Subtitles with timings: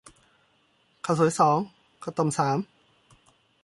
[1.05, 1.57] ข้าวสวยสอง
[2.03, 2.57] ข้าวต้มสาม